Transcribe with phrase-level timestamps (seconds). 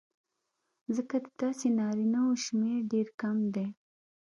[0.95, 3.67] ځکه د داسې نارینهوو شمېر ډېر کم دی